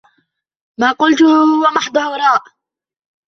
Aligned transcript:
ما 0.79 0.91
قلته 0.91 1.25
هو 1.25 1.71
محض 1.75 1.97
هراء. 1.97 2.43